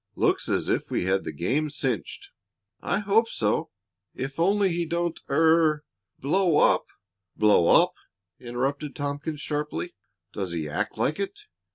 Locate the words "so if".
3.29-4.39